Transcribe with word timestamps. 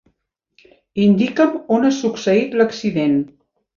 Indica'm 1.03 1.53
on 1.75 1.85
ha 1.85 1.91
succeït 2.01 2.59
l'accident. 2.63 3.17